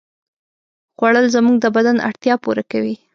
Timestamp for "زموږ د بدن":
1.35-1.97